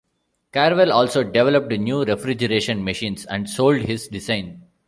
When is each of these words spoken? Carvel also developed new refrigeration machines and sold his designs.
Carvel 0.51 0.91
also 0.91 1.23
developed 1.23 1.69
new 1.71 2.03
refrigeration 2.03 2.83
machines 2.83 3.23
and 3.27 3.47
sold 3.47 3.81
his 3.83 4.07
designs. 4.07 4.59